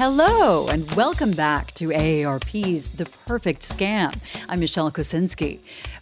hello, 0.00 0.66
and 0.68 0.90
welcome 0.94 1.30
back 1.30 1.74
to 1.74 1.88
AARP's 1.88 2.88
The 2.88 3.04
Perfect 3.26 3.60
Scam. 3.60 4.18
I'm 4.48 4.60
Michelle 4.60 4.90
Kosinski. 4.90 5.58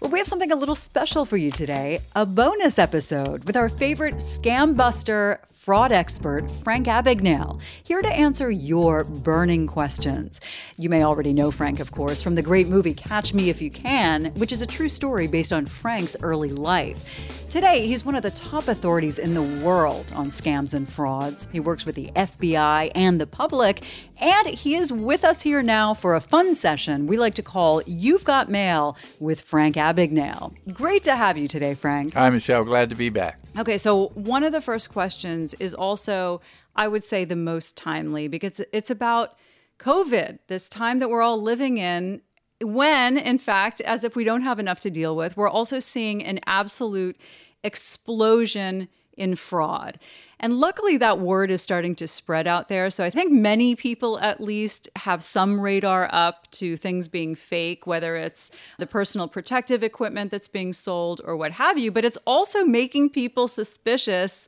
We 0.08 0.20
have 0.20 0.28
something 0.28 0.52
a 0.52 0.54
little 0.54 0.76
special 0.76 1.24
for 1.24 1.36
you 1.36 1.50
today 1.50 1.98
a 2.14 2.24
bonus 2.24 2.78
episode 2.78 3.42
with 3.42 3.56
our 3.56 3.68
favorite 3.68 4.18
scam 4.18 4.76
buster, 4.76 5.40
fraud 5.68 5.92
expert, 5.92 6.50
Frank 6.64 6.86
Abagnale, 6.86 7.60
here 7.84 8.00
to 8.00 8.08
answer 8.08 8.50
your 8.50 9.04
burning 9.04 9.66
questions. 9.66 10.40
You 10.78 10.88
may 10.88 11.04
already 11.04 11.34
know 11.34 11.50
Frank, 11.50 11.78
of 11.78 11.90
course, 11.90 12.22
from 12.22 12.36
the 12.36 12.40
great 12.40 12.68
movie 12.68 12.94
Catch 12.94 13.34
Me 13.34 13.50
If 13.50 13.60
You 13.60 13.70
Can, 13.70 14.32
which 14.36 14.50
is 14.50 14.62
a 14.62 14.66
true 14.66 14.88
story 14.88 15.26
based 15.26 15.52
on 15.52 15.66
Frank's 15.66 16.16
early 16.22 16.48
life. 16.48 17.04
Today, 17.50 17.86
he's 17.86 18.04
one 18.04 18.14
of 18.14 18.22
the 18.22 18.30
top 18.30 18.68
authorities 18.68 19.18
in 19.18 19.32
the 19.32 19.42
world 19.42 20.10
on 20.14 20.30
scams 20.30 20.72
and 20.74 20.90
frauds. 20.90 21.48
He 21.50 21.60
works 21.60 21.84
with 21.84 21.94
the 21.94 22.12
FBI 22.14 22.92
and 22.94 23.18
the 23.18 23.26
public, 23.26 23.84
and 24.20 24.46
he 24.46 24.74
is 24.74 24.92
with 24.92 25.24
us 25.24 25.42
here 25.42 25.62
now 25.62 25.94
for 25.94 26.14
a 26.14 26.20
fun 26.20 26.54
session 26.54 27.06
we 27.06 27.16
like 27.16 27.34
to 27.34 27.42
call 27.42 27.82
You've 27.86 28.24
Got 28.24 28.50
Mail 28.50 28.96
with 29.18 29.42
Frank 29.42 29.76
Abagnale. 29.76 30.54
Great 30.74 31.04
to 31.04 31.16
have 31.16 31.38
you 31.38 31.48
today, 31.48 31.74
Frank. 31.74 32.14
Hi, 32.14 32.28
Michelle. 32.30 32.64
Glad 32.64 32.90
to 32.90 32.96
be 32.96 33.08
back. 33.08 33.38
Okay, 33.58 33.78
so 33.78 34.08
one 34.08 34.44
of 34.44 34.52
the 34.52 34.60
first 34.60 34.90
questions 34.90 35.54
is 35.60 35.74
also, 35.74 36.40
I 36.76 36.88
would 36.88 37.04
say, 37.04 37.24
the 37.24 37.36
most 37.36 37.76
timely 37.76 38.28
because 38.28 38.60
it's 38.72 38.90
about 38.90 39.36
COVID, 39.78 40.38
this 40.48 40.68
time 40.68 40.98
that 40.98 41.08
we're 41.08 41.22
all 41.22 41.40
living 41.40 41.78
in. 41.78 42.20
When, 42.60 43.16
in 43.16 43.38
fact, 43.38 43.80
as 43.82 44.02
if 44.02 44.16
we 44.16 44.24
don't 44.24 44.42
have 44.42 44.58
enough 44.58 44.80
to 44.80 44.90
deal 44.90 45.14
with, 45.14 45.36
we're 45.36 45.48
also 45.48 45.78
seeing 45.78 46.24
an 46.24 46.40
absolute 46.46 47.16
explosion 47.62 48.88
in 49.16 49.36
fraud. 49.36 49.98
And 50.40 50.60
luckily, 50.60 50.96
that 50.98 51.18
word 51.18 51.50
is 51.50 51.62
starting 51.62 51.96
to 51.96 52.06
spread 52.06 52.46
out 52.46 52.68
there. 52.68 52.90
So 52.90 53.04
I 53.04 53.10
think 53.10 53.32
many 53.32 53.74
people, 53.74 54.20
at 54.20 54.40
least, 54.40 54.88
have 54.96 55.24
some 55.24 55.60
radar 55.60 56.08
up 56.12 56.48
to 56.52 56.76
things 56.76 57.08
being 57.08 57.34
fake, 57.34 57.86
whether 57.86 58.16
it's 58.16 58.52
the 58.78 58.86
personal 58.86 59.26
protective 59.26 59.82
equipment 59.82 60.30
that's 60.30 60.46
being 60.46 60.72
sold 60.72 61.20
or 61.24 61.36
what 61.36 61.52
have 61.52 61.76
you. 61.76 61.90
But 61.90 62.04
it's 62.04 62.18
also 62.24 62.64
making 62.64 63.10
people 63.10 63.48
suspicious 63.48 64.46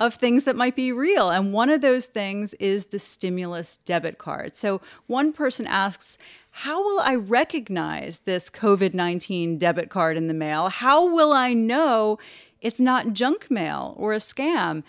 of 0.00 0.14
things 0.14 0.44
that 0.44 0.56
might 0.56 0.76
be 0.76 0.92
real. 0.92 1.30
And 1.30 1.52
one 1.52 1.70
of 1.70 1.80
those 1.80 2.06
things 2.06 2.54
is 2.54 2.86
the 2.86 2.98
stimulus 2.98 3.76
debit 3.78 4.18
card. 4.18 4.56
So 4.56 4.80
one 5.06 5.32
person 5.32 5.66
asks, 5.66 6.18
how 6.50 6.82
will 6.84 7.00
I 7.00 7.14
recognize 7.14 8.18
this 8.18 8.50
COVID 8.50 8.94
19 8.94 9.58
debit 9.58 9.90
card 9.90 10.16
in 10.16 10.28
the 10.28 10.34
mail? 10.34 10.68
How 10.68 11.12
will 11.12 11.32
I 11.32 11.52
know 11.52 12.18
it's 12.60 12.80
not 12.80 13.12
junk 13.12 13.50
mail 13.50 13.94
or 13.96 14.12
a 14.12 14.18
scam? 14.18 14.82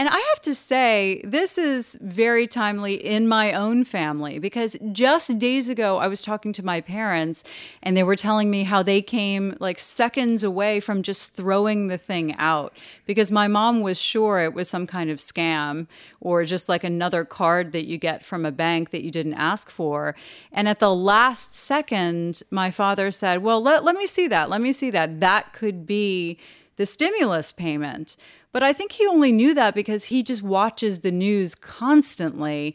And 0.00 0.08
I 0.08 0.18
have 0.18 0.40
to 0.44 0.54
say, 0.54 1.20
this 1.24 1.58
is 1.58 1.98
very 2.00 2.46
timely 2.46 2.94
in 2.94 3.28
my 3.28 3.52
own 3.52 3.84
family 3.84 4.38
because 4.38 4.74
just 4.92 5.38
days 5.38 5.68
ago, 5.68 5.98
I 5.98 6.08
was 6.08 6.22
talking 6.22 6.54
to 6.54 6.64
my 6.64 6.80
parents 6.80 7.44
and 7.82 7.94
they 7.94 8.02
were 8.02 8.16
telling 8.16 8.50
me 8.50 8.62
how 8.62 8.82
they 8.82 9.02
came 9.02 9.54
like 9.60 9.78
seconds 9.78 10.42
away 10.42 10.80
from 10.80 11.02
just 11.02 11.36
throwing 11.36 11.88
the 11.88 11.98
thing 11.98 12.34
out 12.36 12.72
because 13.04 13.30
my 13.30 13.46
mom 13.46 13.82
was 13.82 14.00
sure 14.00 14.38
it 14.38 14.54
was 14.54 14.70
some 14.70 14.86
kind 14.86 15.10
of 15.10 15.18
scam 15.18 15.86
or 16.22 16.44
just 16.44 16.66
like 16.66 16.82
another 16.82 17.26
card 17.26 17.72
that 17.72 17.84
you 17.84 17.98
get 17.98 18.24
from 18.24 18.46
a 18.46 18.50
bank 18.50 18.92
that 18.92 19.04
you 19.04 19.10
didn't 19.10 19.34
ask 19.34 19.68
for. 19.68 20.16
And 20.50 20.66
at 20.66 20.80
the 20.80 20.94
last 20.94 21.54
second, 21.54 22.42
my 22.50 22.70
father 22.70 23.10
said, 23.10 23.42
Well, 23.42 23.62
let, 23.62 23.84
let 23.84 23.96
me 23.96 24.06
see 24.06 24.28
that. 24.28 24.48
Let 24.48 24.62
me 24.62 24.72
see 24.72 24.88
that. 24.92 25.20
That 25.20 25.52
could 25.52 25.84
be 25.84 26.38
the 26.76 26.86
stimulus 26.86 27.52
payment. 27.52 28.16
But 28.52 28.62
I 28.62 28.72
think 28.72 28.92
he 28.92 29.06
only 29.06 29.32
knew 29.32 29.54
that 29.54 29.74
because 29.74 30.06
he 30.06 30.22
just 30.22 30.42
watches 30.42 31.00
the 31.00 31.12
news 31.12 31.54
constantly. 31.54 32.74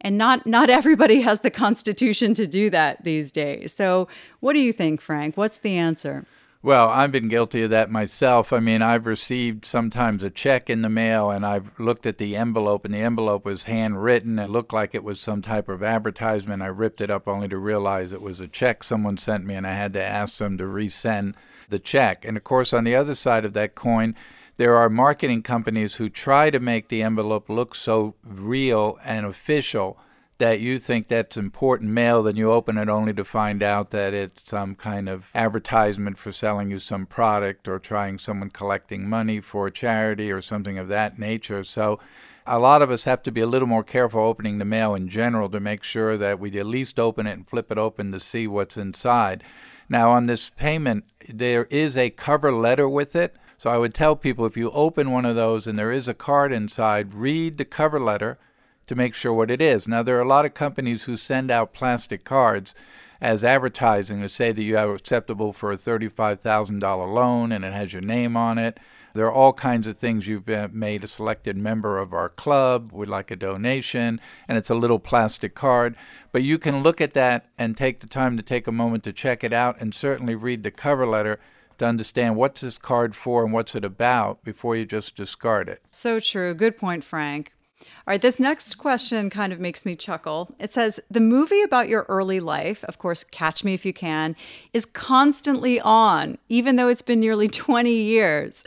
And 0.00 0.16
not 0.16 0.46
not 0.46 0.70
everybody 0.70 1.20
has 1.20 1.40
the 1.40 1.50
constitution 1.50 2.32
to 2.34 2.46
do 2.46 2.70
that 2.70 3.04
these 3.04 3.30
days. 3.30 3.74
So, 3.74 4.08
what 4.40 4.54
do 4.54 4.58
you 4.60 4.72
think, 4.72 5.02
Frank? 5.02 5.36
What's 5.36 5.58
the 5.58 5.76
answer? 5.76 6.24
Well, 6.62 6.90
I've 6.90 7.10
been 7.10 7.28
guilty 7.28 7.62
of 7.62 7.70
that 7.70 7.90
myself. 7.90 8.52
I 8.52 8.60
mean, 8.60 8.82
I've 8.82 9.06
received 9.06 9.64
sometimes 9.64 10.22
a 10.22 10.28
check 10.28 10.68
in 10.68 10.82
the 10.82 10.90
mail 10.90 11.30
and 11.30 11.46
I've 11.46 11.70
looked 11.80 12.04
at 12.04 12.18
the 12.18 12.36
envelope 12.36 12.84
and 12.84 12.92
the 12.92 12.98
envelope 12.98 13.46
was 13.46 13.64
handwritten. 13.64 14.38
It 14.38 14.50
looked 14.50 14.74
like 14.74 14.94
it 14.94 15.02
was 15.02 15.18
some 15.20 15.40
type 15.40 15.70
of 15.70 15.82
advertisement. 15.82 16.60
I 16.60 16.66
ripped 16.66 17.00
it 17.00 17.10
up 17.10 17.26
only 17.26 17.48
to 17.48 17.56
realize 17.56 18.12
it 18.12 18.20
was 18.20 18.40
a 18.40 18.46
check 18.46 18.84
someone 18.84 19.16
sent 19.16 19.46
me 19.46 19.54
and 19.54 19.66
I 19.66 19.72
had 19.72 19.94
to 19.94 20.04
ask 20.04 20.36
them 20.36 20.58
to 20.58 20.64
resend 20.64 21.32
the 21.70 21.78
check. 21.78 22.26
And 22.26 22.36
of 22.36 22.44
course, 22.44 22.74
on 22.74 22.84
the 22.84 22.94
other 22.94 23.14
side 23.14 23.46
of 23.46 23.54
that 23.54 23.74
coin, 23.74 24.14
there 24.56 24.76
are 24.76 24.90
marketing 24.90 25.42
companies 25.42 25.96
who 25.96 26.08
try 26.08 26.50
to 26.50 26.60
make 26.60 26.88
the 26.88 27.02
envelope 27.02 27.48
look 27.48 27.74
so 27.74 28.14
real 28.24 28.98
and 29.04 29.26
official 29.26 29.98
that 30.40 30.58
you 30.58 30.78
think 30.78 31.06
that's 31.06 31.36
important 31.36 31.90
mail, 31.90 32.22
then 32.22 32.34
you 32.34 32.50
open 32.50 32.78
it 32.78 32.88
only 32.88 33.12
to 33.12 33.24
find 33.24 33.62
out 33.62 33.90
that 33.90 34.14
it's 34.14 34.48
some 34.48 34.74
kind 34.74 35.06
of 35.06 35.30
advertisement 35.34 36.16
for 36.16 36.32
selling 36.32 36.70
you 36.70 36.78
some 36.78 37.04
product 37.04 37.68
or 37.68 37.78
trying 37.78 38.18
someone 38.18 38.48
collecting 38.48 39.06
money 39.06 39.38
for 39.38 39.66
a 39.66 39.70
charity 39.70 40.32
or 40.32 40.40
something 40.40 40.78
of 40.78 40.88
that 40.88 41.18
nature. 41.18 41.62
So 41.62 42.00
a 42.46 42.58
lot 42.58 42.80
of 42.80 42.90
us 42.90 43.04
have 43.04 43.22
to 43.24 43.30
be 43.30 43.42
a 43.42 43.46
little 43.46 43.68
more 43.68 43.84
careful 43.84 44.22
opening 44.22 44.56
the 44.56 44.64
mail 44.64 44.94
in 44.94 45.08
general 45.08 45.50
to 45.50 45.60
make 45.60 45.84
sure 45.84 46.16
that 46.16 46.40
we 46.40 46.58
at 46.58 46.66
least 46.66 46.98
open 46.98 47.26
it 47.26 47.32
and 47.32 47.46
flip 47.46 47.70
it 47.70 47.78
open 47.78 48.10
to 48.12 48.18
see 48.18 48.46
what's 48.46 48.78
inside. 48.78 49.44
Now, 49.90 50.10
on 50.10 50.26
this 50.26 50.48
payment, 50.50 51.04
there 51.28 51.66
is 51.66 51.98
a 51.98 52.10
cover 52.10 52.50
letter 52.50 52.88
with 52.88 53.14
it. 53.14 53.36
So 53.60 53.68
I 53.68 53.76
would 53.76 53.92
tell 53.92 54.16
people 54.16 54.46
if 54.46 54.56
you 54.56 54.70
open 54.70 55.10
one 55.10 55.26
of 55.26 55.36
those 55.36 55.66
and 55.66 55.78
there 55.78 55.92
is 55.92 56.08
a 56.08 56.14
card 56.14 56.50
inside, 56.50 57.12
read 57.12 57.58
the 57.58 57.66
cover 57.66 58.00
letter 58.00 58.38
to 58.86 58.94
make 58.94 59.14
sure 59.14 59.34
what 59.34 59.50
it 59.50 59.60
is. 59.60 59.86
Now, 59.86 60.02
there 60.02 60.16
are 60.16 60.22
a 60.22 60.26
lot 60.26 60.46
of 60.46 60.54
companies 60.54 61.04
who 61.04 61.18
send 61.18 61.50
out 61.50 61.74
plastic 61.74 62.24
cards 62.24 62.74
as 63.20 63.44
advertising 63.44 64.22
to 64.22 64.30
say 64.30 64.50
that 64.50 64.62
you 64.62 64.78
are 64.78 64.94
acceptable 64.94 65.52
for 65.52 65.70
a 65.70 65.76
$35,000 65.76 66.80
loan 67.12 67.52
and 67.52 67.62
it 67.62 67.74
has 67.74 67.92
your 67.92 68.00
name 68.00 68.34
on 68.34 68.56
it. 68.56 68.80
There 69.12 69.26
are 69.26 69.32
all 69.32 69.52
kinds 69.52 69.86
of 69.86 69.98
things. 69.98 70.26
You've 70.26 70.46
been 70.46 70.70
made 70.72 71.04
a 71.04 71.06
selected 71.06 71.58
member 71.58 71.98
of 71.98 72.14
our 72.14 72.30
club, 72.30 72.92
We'd 72.94 73.10
like 73.10 73.30
a 73.30 73.36
donation, 73.36 74.22
and 74.48 74.56
it's 74.56 74.70
a 74.70 74.74
little 74.74 74.98
plastic 74.98 75.54
card. 75.54 75.96
But 76.32 76.44
you 76.44 76.56
can 76.58 76.82
look 76.82 77.02
at 77.02 77.12
that 77.12 77.44
and 77.58 77.76
take 77.76 78.00
the 78.00 78.06
time 78.06 78.38
to 78.38 78.42
take 78.42 78.66
a 78.66 78.72
moment 78.72 79.04
to 79.04 79.12
check 79.12 79.44
it 79.44 79.52
out 79.52 79.78
and 79.82 79.94
certainly 79.94 80.34
read 80.34 80.62
the 80.62 80.70
cover 80.70 81.06
letter 81.06 81.38
to 81.80 81.86
understand 81.86 82.36
what's 82.36 82.60
this 82.60 82.78
card 82.78 83.16
for 83.16 83.42
and 83.42 83.52
what's 83.52 83.74
it 83.74 83.84
about 83.84 84.44
before 84.44 84.76
you 84.76 84.86
just 84.86 85.16
discard 85.16 85.68
it. 85.68 85.82
So 85.90 86.20
true. 86.20 86.54
Good 86.54 86.76
point, 86.78 87.02
Frank. 87.02 87.52
All 87.80 88.12
right, 88.12 88.20
this 88.20 88.38
next 88.38 88.74
question 88.74 89.30
kind 89.30 89.52
of 89.52 89.60
makes 89.60 89.86
me 89.86 89.96
chuckle. 89.96 90.54
It 90.58 90.74
says 90.74 91.00
The 91.10 91.20
movie 91.20 91.62
about 91.62 91.88
your 91.88 92.04
early 92.08 92.38
life, 92.38 92.84
of 92.84 92.98
course, 92.98 93.24
Catch 93.24 93.64
Me 93.64 93.72
If 93.72 93.86
You 93.86 93.94
Can, 93.94 94.36
is 94.74 94.84
constantly 94.84 95.80
on, 95.80 96.36
even 96.50 96.76
though 96.76 96.88
it's 96.88 97.02
been 97.02 97.20
nearly 97.20 97.48
20 97.48 97.90
years. 97.90 98.62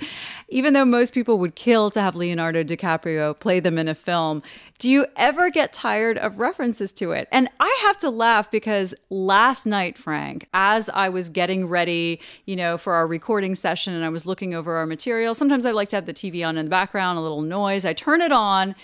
Even 0.49 0.73
though 0.73 0.85
most 0.85 1.13
people 1.13 1.37
would 1.37 1.55
kill 1.55 1.91
to 1.91 2.01
have 2.01 2.15
Leonardo 2.15 2.63
DiCaprio 2.63 3.39
play 3.39 3.59
them 3.59 3.77
in 3.77 3.87
a 3.87 3.95
film, 3.95 4.41
do 4.83 4.89
you 4.89 5.05
ever 5.15 5.49
get 5.49 5.71
tired 5.71 6.17
of 6.17 6.39
references 6.39 6.91
to 6.91 7.13
it? 7.13 7.29
And 7.31 7.47
I 7.57 7.83
have 7.85 7.97
to 7.99 8.09
laugh 8.09 8.51
because 8.51 8.93
last 9.09 9.65
night, 9.65 9.97
Frank, 9.97 10.49
as 10.53 10.89
I 10.89 11.07
was 11.07 11.29
getting 11.29 11.69
ready, 11.69 12.19
you 12.45 12.57
know, 12.57 12.77
for 12.77 12.91
our 12.91 13.07
recording 13.07 13.55
session 13.55 13.93
and 13.93 14.03
I 14.03 14.09
was 14.09 14.25
looking 14.25 14.53
over 14.53 14.75
our 14.75 14.85
material, 14.85 15.35
sometimes 15.35 15.65
I 15.65 15.71
like 15.71 15.87
to 15.91 15.95
have 15.95 16.05
the 16.05 16.13
TV 16.13 16.45
on 16.45 16.57
in 16.57 16.65
the 16.65 16.69
background, 16.69 17.17
a 17.17 17.21
little 17.21 17.43
noise. 17.43 17.85
I 17.85 17.93
turn 17.93 18.19
it 18.19 18.33
on 18.33 18.75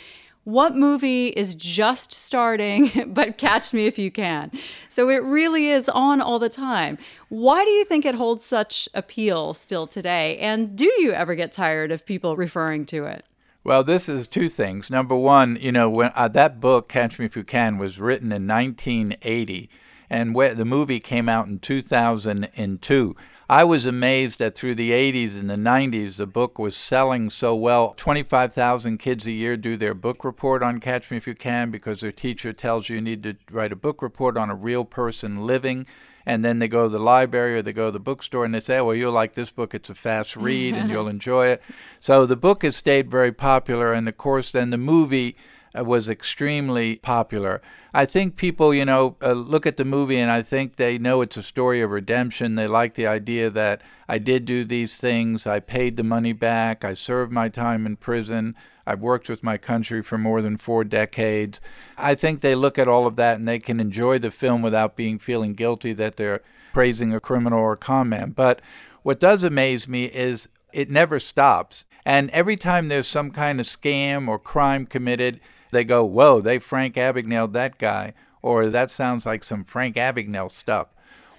what 0.46 0.74
movie 0.74 1.28
is 1.28 1.54
just 1.54 2.14
starting, 2.14 2.92
but 3.08 3.38
catch 3.38 3.74
me 3.74 3.86
if 3.86 4.00
you 4.00 4.10
can. 4.10 4.52
So 4.88 5.10
it 5.10 5.22
really 5.22 5.70
is 5.70 5.90
on 5.90 6.22
all 6.22 6.40
the 6.40 6.48
time. 6.48 6.98
Why 7.28 7.66
do 7.66 7.72
you 7.72 7.84
think 7.84 8.06
it 8.06 8.16
holds 8.16 8.46
such 8.46 8.88
appeal 8.94 9.54
still 9.54 9.86
today? 9.86 10.38
And 10.38 10.78
do 10.78 10.86
you 11.00 11.12
ever 11.12 11.36
get 11.36 11.52
tired 11.52 11.92
of 11.92 12.06
people 12.06 12.38
referring 12.38 12.86
to 12.86 13.04
it? 13.04 13.26
Well, 13.64 13.84
this 13.84 14.08
is 14.08 14.26
two 14.26 14.48
things. 14.48 14.90
Number 14.90 15.16
one, 15.16 15.58
you 15.60 15.72
know, 15.74 15.90
when 15.90 16.12
uh, 16.16 16.30
that 16.30 16.62
book, 16.62 16.88
Catch 16.88 17.20
Me 17.20 17.26
If 17.26 17.36
You 17.36 17.44
Can, 17.44 17.78
was 17.78 18.00
written 18.00 18.32
in 18.32 18.48
1980, 18.48 19.70
and 20.10 20.34
where 20.34 20.56
the 20.56 20.64
movie 20.64 21.02
came 21.02 21.28
out 21.28 21.48
in 21.48 21.60
2002. 21.60 23.16
I 23.52 23.64
was 23.66 23.86
amazed 23.86 24.40
that 24.40 24.56
through 24.56 24.76
the 24.76 24.92
80s 24.92 25.38
and 25.38 25.50
the 25.50 25.56
90s, 25.56 26.18
the 26.18 26.28
book 26.28 26.58
was 26.58 26.78
selling 26.78 27.30
so 27.30 27.54
well. 27.54 27.94
25,000 27.98 28.98
kids 28.98 29.28
a 29.28 29.32
year 29.32 29.58
do 29.58 29.76
their 29.76 29.94
book 29.94 30.24
report 30.24 30.64
on 30.64 30.80
Catch 30.80 31.12
Me 31.12 31.18
If 31.18 31.28
You 31.28 31.36
Can 31.36 31.70
because 31.70 32.00
their 32.00 32.12
teacher 32.14 32.54
tells 32.54 32.88
you 32.88 32.96
you 32.96 33.02
need 33.02 33.24
to 33.24 33.36
write 33.52 33.74
a 33.74 33.76
book 33.76 34.02
report 34.02 34.38
on 34.38 34.50
a 34.50 34.56
real 34.56 34.86
person 34.86 35.46
living. 35.46 35.86
And 36.30 36.46
then 36.46 36.60
they 36.60 36.68
go 36.68 36.84
to 36.84 36.90
the 36.90 37.00
library 37.00 37.56
or 37.56 37.64
they 37.64 37.74
go 37.74 37.88
to 37.88 37.92
the 37.92 38.00
bookstore 38.00 38.46
and 38.46 38.54
they 38.54 38.60
say, 38.60 38.80
well, 38.82 38.94
you'll 38.94 39.12
like 39.12 39.34
this 39.34 39.50
book. 39.50 39.74
It's 39.74 39.90
a 39.90 39.96
fast 39.96 40.36
read 40.48 40.76
and 40.76 40.88
you'll 40.88 41.08
enjoy 41.08 41.48
it. 41.48 41.62
So 42.00 42.28
the 42.28 42.36
book 42.36 42.62
has 42.62 42.76
stayed 42.76 43.10
very 43.10 43.32
popular. 43.32 43.94
And 43.94 44.08
of 44.08 44.16
course, 44.16 44.52
then 44.52 44.70
the 44.70 44.78
movie 44.78 45.36
uh, 45.76 45.84
was 45.84 46.08
extremely 46.08 46.98
popular. 46.98 47.64
I 47.96 48.06
think 48.06 48.36
people, 48.36 48.76
you 48.76 48.86
know, 48.86 49.18
uh, 49.24 49.32
look 49.32 49.66
at 49.66 49.78
the 49.78 49.86
movie 49.86 50.20
and 50.20 50.30
I 50.30 50.44
think 50.44 50.76
they 50.76 51.00
know 51.00 51.22
it's 51.22 51.36
a 51.36 51.42
story 51.42 51.82
of 51.82 51.90
redemption. 51.90 52.54
They 52.54 52.68
like 52.68 52.94
the 52.94 53.08
idea 53.08 53.50
that 53.50 53.82
I 54.08 54.20
did 54.20 54.46
do 54.46 54.64
these 54.64 54.98
things, 54.98 55.48
I 55.48 55.60
paid 55.60 55.98
the 55.98 56.04
money 56.04 56.34
back, 56.34 56.86
I 56.86 56.94
served 56.94 57.32
my 57.32 57.50
time 57.50 57.88
in 57.88 57.96
prison, 57.96 58.56
I've 58.90 59.02
worked 59.02 59.30
with 59.30 59.44
my 59.44 59.58
country 59.58 60.02
for 60.02 60.18
more 60.18 60.42
than 60.42 60.58
four 60.58 60.84
decades. 60.84 61.62
I 61.96 62.16
think 62.16 62.42
they 62.42 62.56
look 62.56 62.80
at 62.80 62.88
all 62.88 63.06
of 63.06 63.18
that 63.18 63.38
and 63.38 63.48
they 63.48 63.60
can 63.60 63.80
enjoy 63.80 64.18
the 64.18 64.32
film 64.32 64.64
without 64.64 64.96
being 64.96 65.20
feeling 65.20 65.54
guilty 65.54 65.94
that 65.94 66.16
they're 66.16 66.42
praising 66.74 67.14
a 67.14 67.20
criminal 67.20 67.60
or 67.60 67.74
a 67.74 67.78
con 67.78 68.10
man. 68.10 68.32
But 68.32 68.64
what 69.04 69.20
does 69.20 69.44
amaze 69.44 69.88
me 69.88 70.06
is 70.06 70.50
it 70.74 70.90
never 70.90 71.20
stops. 71.20 71.86
And 72.04 72.32
every 72.32 72.56
time 72.56 72.88
there's 72.88 73.08
some 73.08 73.30
kind 73.30 73.60
of 73.60 73.68
scam 73.68 74.28
or 74.28 74.40
crime 74.40 74.88
committed, 74.88 75.40
they 75.70 75.84
go, 75.84 76.04
Whoa, 76.04 76.42
they 76.42 76.58
Frank 76.58 76.96
Abagnale 76.96 77.54
that 77.54 77.78
guy. 77.78 78.14
Or 78.42 78.70
that 78.70 78.90
sounds 78.90 79.24
like 79.24 79.44
some 79.44 79.64
Frank 79.64 79.98
Abagnale 79.98 80.52
stuff. 80.52 80.88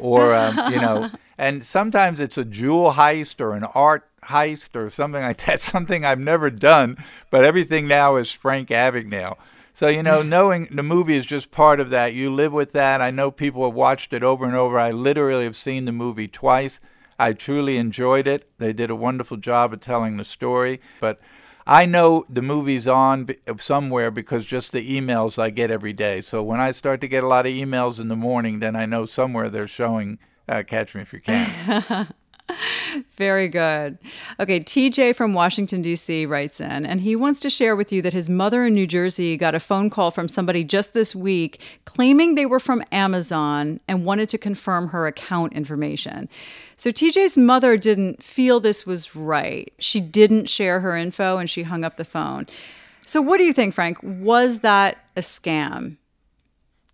Or, 0.01 0.35
um, 0.35 0.73
you 0.73 0.81
know, 0.81 1.11
and 1.39 1.65
sometimes 1.65 2.21
it's 2.21 2.39
a 2.39 2.45
jewel 2.45 2.93
heist 2.93 3.41
or 3.41 3.53
an 3.53 3.65
art 3.75 4.07
heist 4.25 4.77
or 4.77 4.91
something 4.91 5.23
like 5.23 5.45
that, 5.47 5.61
something 5.61 6.05
I've 6.05 6.19
never 6.19 6.51
done, 6.51 6.97
but 7.31 7.45
everything 7.45 7.89
now 7.89 8.17
is 8.17 8.33
Frank 8.33 8.69
Abagnale. 8.69 9.37
So, 9.73 9.89
you 9.89 10.03
know, 10.03 10.23
knowing 10.37 10.69
the 10.71 10.83
movie 10.83 11.17
is 11.17 11.27
just 11.27 11.51
part 11.51 11.81
of 11.81 11.91
that. 11.91 12.15
You 12.15 12.33
live 12.33 12.53
with 12.53 12.73
that. 12.73 13.01
I 13.01 13.11
know 13.11 13.31
people 13.31 13.65
have 13.65 13.75
watched 13.75 14.13
it 14.13 14.23
over 14.23 14.45
and 14.45 14.55
over. 14.55 14.79
I 14.79 14.91
literally 14.91 15.45
have 15.45 15.57
seen 15.57 15.85
the 15.85 15.93
movie 15.93 16.29
twice. 16.29 16.81
I 17.19 17.33
truly 17.35 17.77
enjoyed 17.77 18.27
it. 18.27 18.49
They 18.59 18.73
did 18.73 18.91
a 18.91 18.97
wonderful 18.97 19.37
job 19.37 19.73
of 19.73 19.81
telling 19.81 20.17
the 20.17 20.25
story. 20.25 20.81
But 21.01 21.21
I 21.67 21.87
know 21.87 22.25
the 22.29 22.43
movie's 22.43 22.89
on 22.89 23.29
somewhere 23.59 24.11
because 24.11 24.47
just 24.47 24.73
the 24.73 25.01
emails 25.01 25.39
I 25.39 25.51
get 25.51 25.71
every 25.71 25.93
day. 25.93 26.21
So 26.21 26.43
when 26.43 26.61
I 26.61 26.73
start 26.73 27.01
to 27.03 27.09
get 27.09 27.25
a 27.25 27.29
lot 27.29 27.47
of 27.47 27.53
emails 27.53 28.01
in 28.01 28.09
the 28.09 28.17
morning, 28.17 28.61
then 28.61 28.75
I 28.77 28.87
know 28.87 29.07
somewhere 29.07 29.49
they're 29.49 29.69
showing 29.69 30.19
uh, 30.49 30.63
Catch 30.67 30.95
Me 30.95 31.03
If 31.03 31.13
You 31.13 31.21
Can. 31.21 32.09
Very 33.17 33.49
good. 33.49 33.99
Okay, 34.39 34.61
TJ 34.61 35.15
from 35.15 35.35
Washington, 35.35 35.83
D.C. 35.83 36.27
writes 36.27 36.61
in, 36.61 36.87
and 36.87 37.01
he 37.01 37.17
wants 37.17 37.41
to 37.41 37.51
share 37.51 37.77
with 37.77 37.93
you 37.93 38.03
that 38.03 38.13
his 38.13 38.29
mother 38.29 38.65
in 38.65 38.75
New 38.75 38.87
Jersey 38.87 39.37
got 39.37 39.55
a 39.55 39.61
phone 39.61 39.91
call 39.91 40.11
from 40.11 40.29
somebody 40.29 40.65
just 40.65 40.95
this 40.95 41.15
week 41.15 41.61
claiming 41.85 42.35
they 42.35 42.47
were 42.47 42.61
from 42.61 42.83
Amazon 42.93 43.81
and 43.89 44.05
wanted 44.05 44.29
to 44.31 44.39
confirm 44.39 44.89
her 44.89 45.07
account 45.07 45.53
information. 45.53 46.29
So 46.77 46.91
TJ's 46.91 47.37
mother 47.37 47.77
didn't 47.77 48.23
feel 48.23 48.61
this 48.61 48.87
was 48.87 49.15
right. 49.15 49.73
She 49.79 50.01
didn't 50.01 50.49
share 50.49 50.81
her 50.81 50.97
info 50.97 51.37
and 51.37 51.51
she 51.51 51.63
hung 51.63 51.85
up 51.85 51.97
the 51.97 52.05
phone. 52.05 52.47
So, 53.05 53.21
what 53.21 53.39
do 53.39 53.45
you 53.45 53.53
think, 53.53 53.75
Frank? 53.75 53.99
Was 54.03 54.61
that 54.61 54.99
a 55.17 55.21
scam? 55.21 55.97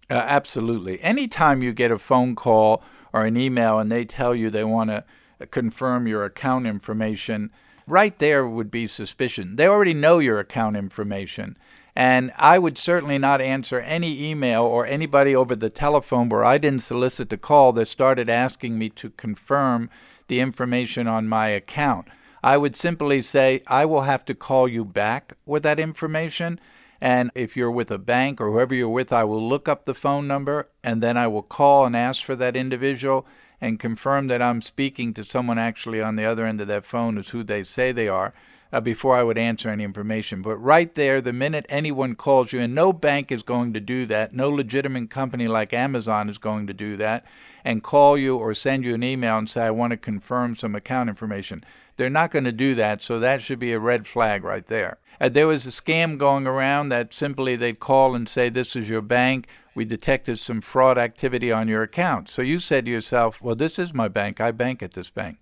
Uh, 0.08 0.14
absolutely. 0.14 1.00
Anytime 1.02 1.62
you 1.62 1.72
get 1.72 1.90
a 1.90 1.98
phone 1.98 2.34
call 2.34 2.82
or 3.12 3.24
an 3.24 3.36
email 3.36 3.78
and 3.78 3.90
they 3.90 4.04
tell 4.04 4.34
you 4.34 4.50
they 4.50 4.64
want 4.64 4.90
to 4.90 5.04
confirm 5.50 6.06
your 6.06 6.24
account 6.24 6.66
information, 6.66 7.50
right 7.86 8.18
there 8.18 8.46
would 8.46 8.70
be 8.70 8.86
suspicion. 8.86 9.56
They 9.56 9.68
already 9.68 9.94
know 9.94 10.18
your 10.18 10.38
account 10.40 10.76
information. 10.76 11.56
And 11.94 12.30
I 12.36 12.58
would 12.58 12.76
certainly 12.76 13.16
not 13.16 13.40
answer 13.40 13.80
any 13.80 14.22
email 14.30 14.64
or 14.64 14.84
anybody 14.86 15.34
over 15.34 15.56
the 15.56 15.70
telephone 15.70 16.28
where 16.28 16.44
I 16.44 16.58
didn't 16.58 16.82
solicit 16.82 17.30
the 17.30 17.38
call 17.38 17.72
that 17.72 17.88
started 17.88 18.28
asking 18.28 18.78
me 18.78 18.90
to 18.90 19.10
confirm 19.10 19.88
the 20.28 20.40
information 20.40 21.06
on 21.06 21.26
my 21.26 21.48
account. 21.48 22.08
I 22.44 22.58
would 22.58 22.76
simply 22.76 23.22
say, 23.22 23.62
I 23.66 23.86
will 23.86 24.02
have 24.02 24.26
to 24.26 24.34
call 24.34 24.68
you 24.68 24.84
back 24.84 25.34
with 25.46 25.62
that 25.62 25.80
information. 25.80 26.60
And 27.00 27.30
if 27.34 27.56
you're 27.56 27.70
with 27.70 27.90
a 27.90 27.98
bank 27.98 28.40
or 28.40 28.50
whoever 28.50 28.74
you're 28.74 28.88
with, 28.88 29.12
I 29.12 29.24
will 29.24 29.42
look 29.42 29.68
up 29.68 29.84
the 29.84 29.94
phone 29.94 30.26
number 30.26 30.68
and 30.84 31.00
then 31.00 31.16
I 31.16 31.28
will 31.28 31.42
call 31.42 31.86
and 31.86 31.96
ask 31.96 32.24
for 32.24 32.36
that 32.36 32.56
individual 32.56 33.26
and 33.60 33.78
confirm 33.78 34.26
that 34.28 34.42
I'm 34.42 34.60
speaking 34.60 35.14
to 35.14 35.24
someone 35.24 35.58
actually 35.58 36.02
on 36.02 36.16
the 36.16 36.24
other 36.24 36.46
end 36.46 36.60
of 36.60 36.68
that 36.68 36.84
phone 36.84 37.18
is 37.18 37.30
who 37.30 37.42
they 37.42 37.64
say 37.64 37.92
they 37.92 38.08
are 38.08 38.32
uh, 38.72 38.80
before 38.80 39.16
I 39.16 39.22
would 39.22 39.38
answer 39.38 39.68
any 39.68 39.84
information. 39.84 40.42
But 40.42 40.56
right 40.58 40.92
there, 40.94 41.20
the 41.20 41.32
minute 41.32 41.66
anyone 41.68 42.14
calls 42.14 42.52
you, 42.52 42.60
and 42.60 42.74
no 42.74 42.92
bank 42.92 43.30
is 43.32 43.42
going 43.42 43.72
to 43.72 43.80
do 43.80 44.06
that, 44.06 44.34
no 44.34 44.50
legitimate 44.50 45.10
company 45.10 45.48
like 45.48 45.72
Amazon 45.72 46.28
is 46.28 46.38
going 46.38 46.66
to 46.66 46.74
do 46.74 46.96
that, 46.96 47.24
and 47.64 47.82
call 47.82 48.18
you 48.18 48.36
or 48.36 48.54
send 48.54 48.84
you 48.84 48.94
an 48.94 49.02
email 49.02 49.38
and 49.38 49.48
say, 49.48 49.62
I 49.62 49.70
want 49.70 49.92
to 49.92 49.96
confirm 49.96 50.54
some 50.54 50.74
account 50.74 51.08
information. 51.08 51.64
They're 51.96 52.10
not 52.10 52.30
going 52.30 52.44
to 52.44 52.52
do 52.52 52.74
that, 52.74 53.02
so 53.02 53.18
that 53.18 53.42
should 53.42 53.58
be 53.58 53.72
a 53.72 53.78
red 53.78 54.06
flag 54.06 54.44
right 54.44 54.66
there. 54.66 54.98
Uh, 55.20 55.30
there 55.30 55.46
was 55.46 55.66
a 55.66 55.70
scam 55.70 56.18
going 56.18 56.46
around 56.46 56.90
that 56.90 57.14
simply 57.14 57.56
they'd 57.56 57.80
call 57.80 58.14
and 58.14 58.28
say, 58.28 58.48
This 58.50 58.76
is 58.76 58.88
your 58.88 59.00
bank 59.00 59.46
we 59.76 59.84
detected 59.84 60.38
some 60.38 60.62
fraud 60.62 60.96
activity 60.96 61.52
on 61.52 61.68
your 61.68 61.82
account. 61.82 62.30
So 62.30 62.40
you 62.40 62.58
said 62.58 62.86
to 62.86 62.90
yourself, 62.90 63.42
well, 63.42 63.54
this 63.54 63.78
is 63.78 63.92
my 63.92 64.08
bank. 64.08 64.40
I 64.40 64.50
bank 64.50 64.82
at 64.82 64.94
this 64.94 65.10
bank. 65.10 65.38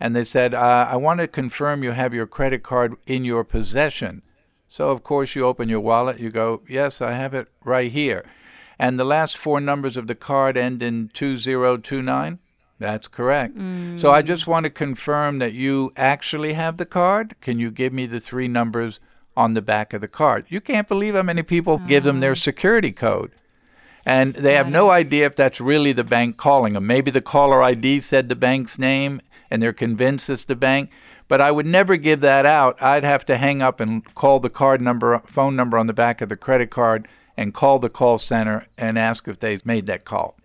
And 0.00 0.14
they 0.14 0.24
said, 0.24 0.52
uh, 0.52 0.88
I 0.90 0.96
want 0.96 1.20
to 1.20 1.28
confirm 1.28 1.82
you 1.82 1.92
have 1.92 2.12
your 2.12 2.26
credit 2.26 2.62
card 2.62 2.96
in 3.06 3.24
your 3.24 3.44
possession. 3.44 4.22
So, 4.68 4.90
of 4.90 5.02
course, 5.02 5.34
you 5.34 5.46
open 5.46 5.68
your 5.68 5.80
wallet, 5.80 6.18
you 6.18 6.30
go, 6.30 6.62
yes, 6.68 7.00
I 7.00 7.12
have 7.12 7.32
it 7.32 7.48
right 7.64 7.90
here. 7.90 8.26
And 8.78 8.98
the 8.98 9.04
last 9.04 9.38
four 9.38 9.60
numbers 9.60 9.96
of 9.96 10.06
the 10.06 10.14
card 10.14 10.56
end 10.56 10.82
in 10.82 11.08
2029? 11.14 12.38
That's 12.78 13.08
correct. 13.08 13.56
Mm. 13.56 13.98
So 13.98 14.10
I 14.10 14.20
just 14.20 14.46
want 14.46 14.64
to 14.64 14.70
confirm 14.70 15.38
that 15.38 15.54
you 15.54 15.92
actually 15.96 16.52
have 16.52 16.76
the 16.76 16.84
card. 16.84 17.36
Can 17.40 17.58
you 17.58 17.70
give 17.70 17.92
me 17.94 18.04
the 18.04 18.20
three 18.20 18.48
numbers 18.48 19.00
on 19.34 19.54
the 19.54 19.62
back 19.62 19.94
of 19.94 20.02
the 20.02 20.08
card? 20.08 20.44
You 20.50 20.60
can't 20.60 20.86
believe 20.86 21.14
how 21.14 21.22
many 21.22 21.42
people 21.42 21.78
give 21.78 22.04
them 22.04 22.20
their 22.20 22.34
security 22.34 22.92
code 22.92 23.32
and 24.06 24.34
they 24.34 24.54
have 24.54 24.70
no 24.70 24.90
idea 24.90 25.26
if 25.26 25.34
that's 25.34 25.60
really 25.60 25.92
the 25.92 26.04
bank 26.04 26.36
calling 26.36 26.74
them. 26.74 26.86
Maybe 26.86 27.10
the 27.10 27.20
caller 27.20 27.60
ID 27.60 28.00
said 28.02 28.28
the 28.28 28.36
bank's 28.36 28.78
name 28.78 29.20
and 29.50 29.60
they're 29.60 29.72
convinced 29.72 30.30
it's 30.30 30.44
the 30.44 30.54
bank, 30.54 30.90
but 31.26 31.40
I 31.40 31.50
would 31.50 31.66
never 31.66 31.96
give 31.96 32.20
that 32.20 32.46
out. 32.46 32.80
I'd 32.80 33.02
have 33.02 33.26
to 33.26 33.36
hang 33.36 33.62
up 33.62 33.80
and 33.80 34.04
call 34.14 34.38
the 34.38 34.48
card 34.48 34.80
number, 34.80 35.18
phone 35.26 35.56
number 35.56 35.76
on 35.76 35.88
the 35.88 35.92
back 35.92 36.20
of 36.20 36.28
the 36.28 36.36
credit 36.36 36.70
card 36.70 37.08
and 37.36 37.52
call 37.52 37.80
the 37.80 37.90
call 37.90 38.18
center 38.18 38.66
and 38.78 38.96
ask 38.96 39.26
if 39.26 39.40
they've 39.40 39.66
made 39.66 39.86
that 39.86 40.04
call. 40.04 40.36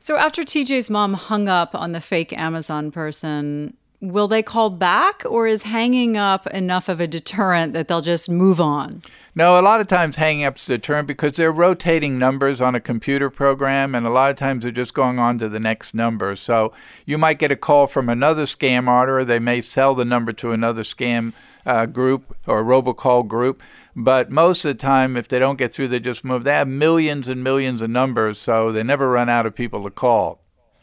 So 0.00 0.16
after 0.16 0.42
TJ's 0.42 0.88
mom 0.88 1.14
hung 1.14 1.48
up 1.48 1.74
on 1.74 1.92
the 1.92 2.00
fake 2.00 2.36
Amazon 2.36 2.90
person, 2.90 3.76
will 4.02 4.26
they 4.26 4.42
call 4.42 4.68
back 4.68 5.22
or 5.26 5.46
is 5.46 5.62
hanging 5.62 6.16
up 6.16 6.46
enough 6.48 6.88
of 6.88 7.00
a 7.00 7.06
deterrent 7.06 7.72
that 7.72 7.86
they'll 7.86 8.00
just 8.00 8.28
move 8.28 8.60
on? 8.60 9.00
No, 9.34 9.58
a 9.58 9.62
lot 9.62 9.80
of 9.80 9.86
times 9.86 10.16
hanging 10.16 10.44
up's 10.44 10.68
a 10.68 10.76
deterrent 10.76 11.06
because 11.06 11.36
they're 11.36 11.52
rotating 11.52 12.18
numbers 12.18 12.60
on 12.60 12.74
a 12.74 12.80
computer 12.80 13.30
program 13.30 13.94
and 13.94 14.04
a 14.04 14.10
lot 14.10 14.30
of 14.30 14.36
times 14.36 14.64
they're 14.64 14.72
just 14.72 14.92
going 14.92 15.20
on 15.20 15.38
to 15.38 15.48
the 15.48 15.60
next 15.60 15.94
number. 15.94 16.34
So 16.34 16.72
you 17.06 17.16
might 17.16 17.38
get 17.38 17.52
a 17.52 17.56
call 17.56 17.86
from 17.86 18.08
another 18.08 18.42
scam 18.44 18.88
order. 18.88 19.24
They 19.24 19.38
may 19.38 19.60
sell 19.60 19.94
the 19.94 20.04
number 20.04 20.32
to 20.34 20.50
another 20.50 20.82
scam 20.82 21.32
uh, 21.64 21.86
group 21.86 22.36
or 22.46 22.64
robocall 22.64 23.26
group. 23.26 23.62
But 23.94 24.30
most 24.30 24.64
of 24.64 24.70
the 24.70 24.82
time, 24.82 25.16
if 25.16 25.28
they 25.28 25.38
don't 25.38 25.58
get 25.58 25.72
through, 25.72 25.88
they 25.88 26.00
just 26.00 26.24
move. 26.24 26.44
They 26.44 26.54
have 26.54 26.66
millions 26.66 27.28
and 27.28 27.44
millions 27.44 27.82
of 27.82 27.90
numbers, 27.90 28.38
so 28.38 28.72
they 28.72 28.82
never 28.82 29.10
run 29.10 29.28
out 29.28 29.44
of 29.44 29.54
people 29.54 29.84
to 29.84 29.90
call. 29.90 30.41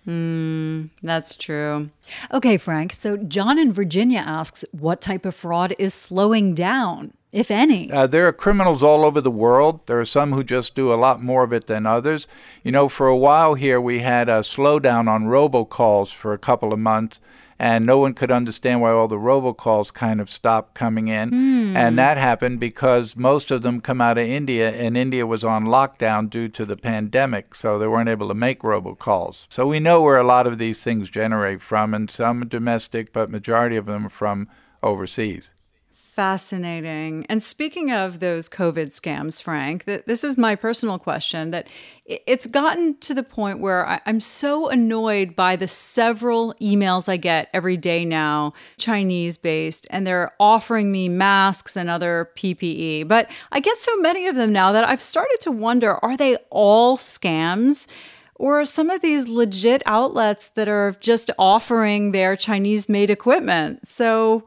Mm, 0.10 0.90
that's 1.04 1.36
true. 1.36 1.92
Okay, 2.32 2.58
Frank. 2.58 2.94
So 2.94 3.16
John 3.16 3.60
in 3.60 3.72
Virginia 3.72 4.20
asks, 4.20 4.66
what 4.72 5.02
type 5.02 5.24
of 5.24 5.36
fraud 5.36 5.76
is 5.78 5.94
slowing 5.94 6.56
down, 6.56 7.14
if 7.32 7.52
any? 7.52 7.92
Uh, 7.92 8.08
there 8.08 8.28
are 8.28 8.34
criminals 8.34 8.82
all 8.82 9.06
over 9.06 9.22
the 9.22 9.30
world. 9.30 9.86
There 9.86 10.00
are 10.00 10.06
some 10.06 10.34
who 10.34 10.44
just 10.44 10.74
do 10.74 10.92
a 10.92 10.96
lot 10.96 11.22
more 11.22 11.44
of 11.44 11.54
it 11.54 11.68
than 11.68 11.86
others. 11.86 12.28
You 12.64 12.72
know, 12.72 12.90
for 12.90 13.08
a 13.08 13.16
while 13.16 13.54
here, 13.54 13.80
we 13.80 14.00
had 14.00 14.30
a 14.30 14.40
slowdown 14.40 15.08
on 15.08 15.26
robocalls 15.26 16.12
for 16.12 16.34
a 16.34 16.40
couple 16.40 16.74
of 16.74 16.80
months 16.80 17.22
and 17.60 17.86
no 17.86 18.00
one 18.00 18.14
could 18.14 18.32
understand 18.32 18.82
why 18.82 18.92
all 18.92 19.10
the 19.10 19.18
robocalls 19.18 19.94
kind 19.94 20.22
of 20.22 20.30
stopped 20.30 20.74
coming 20.74 21.10
in. 21.10 21.30
Mm. 21.30 21.76
And 21.76 22.00
that 22.00 22.18
happened 22.18 22.60
because 22.62 23.18
most 23.18 23.52
of 23.52 23.62
them 23.62 23.82
come 23.82 24.00
out 24.00 24.18
of 24.18 24.26
India, 24.26 24.72
and 24.72 24.96
India 24.96 25.28
was 25.28 25.44
on 25.44 25.66
lockdown 25.66 26.30
due 26.30 26.48
to 26.48 26.66
the 26.66 26.78
pandemic, 26.78 27.54
so 27.54 27.78
they 27.78 27.88
weren't 27.88 28.10
able 28.10 28.30
to 28.30 28.34
make 28.34 28.62
robocalls. 28.62 29.46
So 29.50 29.68
we 29.68 29.80
know 29.80 30.02
where 30.02 30.18
a 30.18 30.24
lot 30.24 30.48
of 30.48 30.58
these 30.58 30.82
things 30.82 31.10
generate 31.10 31.62
from, 31.62 31.94
and 31.94 32.10
some 32.10 32.48
domestic, 32.48 33.12
but 33.12 33.30
majority 33.30 33.76
of 33.76 33.86
them 33.86 34.08
from 34.08 34.48
overseas. 34.82 35.54
Fascinating. 36.20 37.26
And 37.30 37.42
speaking 37.42 37.94
of 37.94 38.20
those 38.20 38.50
COVID 38.50 38.88
scams, 38.88 39.42
Frank, 39.42 39.86
th- 39.86 40.04
this 40.06 40.26
is 40.26 40.38
my 40.38 40.54
personal 40.54 41.00
question 41.00 41.52
that 41.52 41.66
it's 42.06 42.46
gotten 42.46 42.98
to 42.98 43.14
the 43.14 43.24
point 43.24 43.62
where 43.62 43.88
I- 43.88 44.02
I'm 44.06 44.20
so 44.20 44.68
annoyed 44.68 45.34
by 45.34 45.56
the 45.56 45.70
several 45.70 46.54
emails 46.56 47.08
I 47.08 47.16
get 47.16 47.48
every 47.54 47.78
day 47.78 48.04
now, 48.04 48.52
Chinese 48.78 49.38
based, 49.38 49.88
and 49.92 50.06
they're 50.06 50.34
offering 50.42 50.92
me 50.92 51.08
masks 51.08 51.78
and 51.78 51.90
other 51.90 52.32
PPE. 52.36 53.04
But 53.04 53.30
I 53.54 53.62
get 53.62 53.78
so 53.78 53.96
many 53.96 54.28
of 54.28 54.36
them 54.36 54.52
now 54.52 54.74
that 54.74 54.86
I've 54.86 55.02
started 55.02 55.38
to 55.44 55.52
wonder 55.52 56.04
are 56.04 56.18
they 56.18 56.36
all 56.50 56.98
scams? 56.98 57.88
Or 58.36 58.66
some 58.66 58.90
of 58.90 59.00
these 59.00 59.30
legit 59.30 59.82
outlets 59.86 60.50
that 60.50 60.68
are 60.68 60.98
just 61.00 61.32
offering 61.40 62.12
their 62.12 62.36
Chinese 62.36 62.90
made 62.90 63.10
equipment? 63.10 63.88
So, 63.88 64.44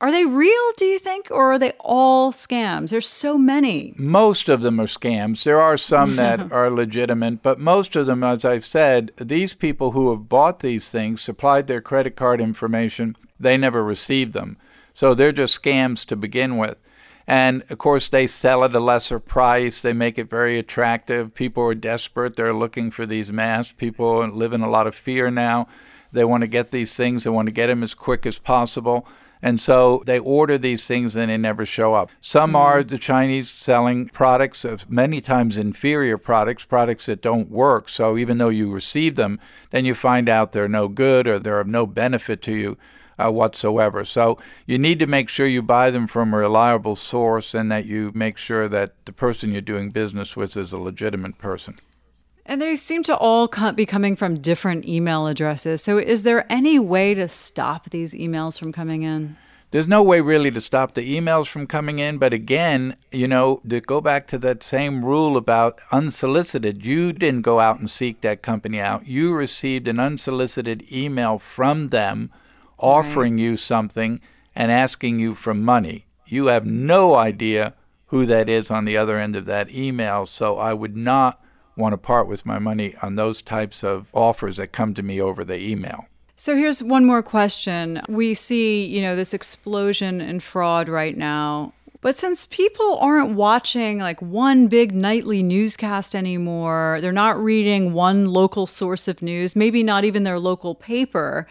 are 0.00 0.12
they 0.12 0.24
real, 0.24 0.72
do 0.76 0.84
you 0.84 0.98
think, 0.98 1.28
or 1.30 1.52
are 1.52 1.58
they 1.58 1.72
all 1.80 2.30
scams? 2.30 2.90
There's 2.90 3.08
so 3.08 3.36
many. 3.36 3.94
Most 3.96 4.48
of 4.48 4.62
them 4.62 4.80
are 4.80 4.86
scams. 4.86 5.42
There 5.42 5.60
are 5.60 5.76
some 5.76 6.16
that 6.16 6.52
are 6.52 6.70
legitimate, 6.70 7.42
but 7.42 7.58
most 7.58 7.96
of 7.96 8.06
them, 8.06 8.22
as 8.22 8.44
I've 8.44 8.64
said, 8.64 9.10
these 9.16 9.54
people 9.54 9.90
who 9.90 10.10
have 10.10 10.28
bought 10.28 10.60
these 10.60 10.90
things, 10.90 11.20
supplied 11.20 11.66
their 11.66 11.80
credit 11.80 12.14
card 12.14 12.40
information, 12.40 13.16
they 13.40 13.56
never 13.56 13.84
received 13.84 14.34
them. 14.34 14.56
So 14.94 15.14
they're 15.14 15.32
just 15.32 15.60
scams 15.60 16.04
to 16.06 16.16
begin 16.16 16.58
with. 16.58 16.80
And 17.26 17.62
of 17.68 17.78
course, 17.78 18.08
they 18.08 18.26
sell 18.26 18.64
at 18.64 18.74
a 18.74 18.80
lesser 18.80 19.18
price. 19.18 19.80
They 19.80 19.92
make 19.92 20.18
it 20.18 20.30
very 20.30 20.58
attractive. 20.58 21.34
People 21.34 21.64
are 21.64 21.74
desperate. 21.74 22.36
They're 22.36 22.54
looking 22.54 22.90
for 22.90 23.04
these 23.04 23.30
masks. 23.30 23.74
People 23.76 24.26
live 24.28 24.52
in 24.52 24.62
a 24.62 24.70
lot 24.70 24.86
of 24.86 24.94
fear 24.94 25.30
now. 25.30 25.68
They 26.10 26.24
want 26.24 26.40
to 26.40 26.46
get 26.46 26.70
these 26.70 26.96
things, 26.96 27.24
they 27.24 27.30
want 27.30 27.46
to 27.46 27.52
get 27.52 27.66
them 27.66 27.82
as 27.82 27.94
quick 27.94 28.24
as 28.24 28.38
possible. 28.38 29.06
And 29.42 29.60
so 29.60 30.02
they 30.06 30.18
order 30.18 30.58
these 30.58 30.86
things 30.86 31.14
and 31.14 31.30
they 31.30 31.36
never 31.36 31.64
show 31.64 31.94
up. 31.94 32.10
Some 32.20 32.50
mm-hmm. 32.50 32.56
are 32.56 32.82
the 32.82 32.98
Chinese 32.98 33.50
selling 33.50 34.08
products, 34.08 34.64
of 34.64 34.90
many 34.90 35.20
times 35.20 35.56
inferior 35.56 36.18
products, 36.18 36.64
products 36.64 37.06
that 37.06 37.22
don't 37.22 37.50
work. 37.50 37.88
So 37.88 38.16
even 38.18 38.38
though 38.38 38.48
you 38.48 38.72
receive 38.72 39.16
them, 39.16 39.38
then 39.70 39.84
you 39.84 39.94
find 39.94 40.28
out 40.28 40.52
they're 40.52 40.68
no 40.68 40.88
good 40.88 41.26
or 41.26 41.38
they're 41.38 41.60
of 41.60 41.68
no 41.68 41.86
benefit 41.86 42.42
to 42.42 42.52
you 42.52 42.78
uh, 43.18 43.30
whatsoever. 43.30 44.04
So 44.04 44.38
you 44.66 44.78
need 44.78 44.98
to 45.00 45.06
make 45.06 45.28
sure 45.28 45.46
you 45.46 45.62
buy 45.62 45.90
them 45.90 46.06
from 46.06 46.32
a 46.32 46.38
reliable 46.38 46.96
source 46.96 47.54
and 47.54 47.70
that 47.70 47.84
you 47.84 48.12
make 48.14 48.38
sure 48.38 48.68
that 48.68 48.92
the 49.04 49.12
person 49.12 49.52
you're 49.52 49.60
doing 49.60 49.90
business 49.90 50.36
with 50.36 50.56
is 50.56 50.72
a 50.72 50.78
legitimate 50.78 51.38
person. 51.38 51.76
And 52.48 52.62
they 52.62 52.76
seem 52.76 53.02
to 53.02 53.16
all 53.16 53.46
be 53.72 53.84
coming 53.84 54.16
from 54.16 54.40
different 54.40 54.88
email 54.88 55.26
addresses. 55.26 55.82
So, 55.82 55.98
is 55.98 56.22
there 56.22 56.50
any 56.50 56.78
way 56.78 57.12
to 57.12 57.28
stop 57.28 57.90
these 57.90 58.14
emails 58.14 58.58
from 58.58 58.72
coming 58.72 59.02
in? 59.02 59.36
There's 59.70 59.86
no 59.86 60.02
way 60.02 60.22
really 60.22 60.50
to 60.52 60.62
stop 60.62 60.94
the 60.94 61.20
emails 61.20 61.46
from 61.46 61.66
coming 61.66 61.98
in. 61.98 62.16
But 62.16 62.32
again, 62.32 62.96
you 63.12 63.28
know, 63.28 63.60
to 63.68 63.82
go 63.82 64.00
back 64.00 64.26
to 64.28 64.38
that 64.38 64.62
same 64.62 65.04
rule 65.04 65.36
about 65.36 65.78
unsolicited, 65.92 66.86
you 66.86 67.12
didn't 67.12 67.42
go 67.42 67.60
out 67.60 67.78
and 67.78 67.90
seek 67.90 68.22
that 68.22 68.40
company 68.40 68.80
out. 68.80 69.06
You 69.06 69.34
received 69.34 69.86
an 69.86 70.00
unsolicited 70.00 70.90
email 70.90 71.38
from 71.38 71.88
them 71.88 72.32
offering 72.78 73.34
right. 73.34 73.42
you 73.42 73.56
something 73.58 74.22
and 74.56 74.72
asking 74.72 75.20
you 75.20 75.34
for 75.34 75.52
money. 75.52 76.06
You 76.26 76.46
have 76.46 76.64
no 76.64 77.14
idea 77.14 77.74
who 78.06 78.24
that 78.24 78.48
is 78.48 78.70
on 78.70 78.86
the 78.86 78.96
other 78.96 79.18
end 79.18 79.36
of 79.36 79.44
that 79.44 79.70
email. 79.70 80.24
So 80.24 80.56
I 80.56 80.72
would 80.72 80.96
not 80.96 81.42
want 81.78 81.92
to 81.94 81.98
part 81.98 82.26
with 82.26 82.44
my 82.44 82.58
money 82.58 82.94
on 83.02 83.16
those 83.16 83.40
types 83.40 83.82
of 83.82 84.08
offers 84.12 84.56
that 84.56 84.72
come 84.72 84.94
to 84.94 85.02
me 85.02 85.20
over 85.20 85.44
the 85.44 85.58
email. 85.58 86.06
So 86.36 86.56
here's 86.56 86.82
one 86.82 87.04
more 87.04 87.22
question. 87.22 88.00
We 88.08 88.34
see, 88.34 88.84
you 88.84 89.02
know, 89.02 89.16
this 89.16 89.34
explosion 89.34 90.20
in 90.20 90.40
fraud 90.40 90.88
right 90.88 91.16
now. 91.16 91.72
But 92.00 92.16
since 92.16 92.46
people 92.46 92.96
aren't 92.98 93.34
watching 93.34 93.98
like 93.98 94.22
one 94.22 94.68
big 94.68 94.94
nightly 94.94 95.42
newscast 95.42 96.14
anymore, 96.14 97.00
they're 97.02 97.10
not 97.10 97.42
reading 97.42 97.92
one 97.92 98.26
local 98.26 98.68
source 98.68 99.08
of 99.08 99.20
news, 99.20 99.56
maybe 99.56 99.82
not 99.82 100.04
even 100.04 100.22
their 100.22 100.38
local 100.38 100.76
paper. 100.76 101.48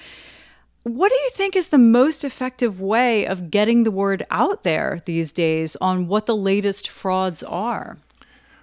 What 0.84 1.10
do 1.10 1.16
you 1.16 1.32
think 1.32 1.58
is 1.58 1.68
the 1.68 1.78
most 1.78 2.24
effective 2.24 2.80
way 2.80 3.26
of 3.26 3.52
getting 3.52 3.84
the 3.84 3.92
word 3.92 4.26
out 4.32 4.64
there 4.64 5.02
these 5.04 5.34
days 5.34 5.76
on 5.82 6.08
what 6.08 6.28
the 6.28 6.36
latest 6.36 6.88
frauds 6.88 7.44
are? 7.44 7.98